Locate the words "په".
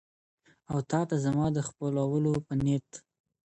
2.45-2.53